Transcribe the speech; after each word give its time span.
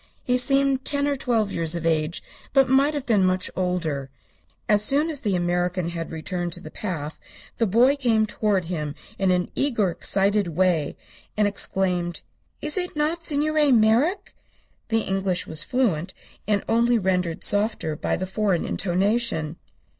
He 0.23 0.35
seemed 0.35 0.83
ten 0.83 1.05
or 1.07 1.15
twelve 1.15 1.51
years 1.51 1.75
of 1.75 1.85
age, 1.85 2.23
but 2.53 2.67
might 2.67 2.95
have 2.95 3.05
been 3.05 3.23
much 3.23 3.51
older. 3.55 4.09
As 4.67 4.83
soon 4.83 5.11
as 5.11 5.21
the 5.21 5.35
American 5.35 5.89
had 5.89 6.09
returned 6.09 6.53
to 6.53 6.59
the 6.59 6.71
path 6.71 7.19
the 7.59 7.67
boy 7.67 7.95
came 7.97 8.25
toward 8.25 8.65
him 8.65 8.95
in 9.19 9.29
an 9.29 9.51
eager, 9.53 9.91
excited 9.91 10.47
way, 10.47 10.97
and 11.37 11.47
exclaimed: 11.47 12.23
"Is 12.63 12.77
it 12.77 12.95
not 12.95 13.23
Signor 13.23 13.71
Merrick?" 13.71 14.33
The 14.87 15.01
English 15.01 15.45
was 15.45 15.61
fluent, 15.61 16.15
and 16.47 16.63
only 16.67 16.97
rendered 16.97 17.43
softer 17.43 17.95
by 17.95 18.15
the 18.17 18.25
foreign 18.25 18.65
intonation. 18.65 19.55